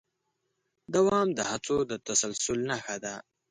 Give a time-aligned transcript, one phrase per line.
[0.93, 3.15] دوام د هڅو د تسلسل نښه ده.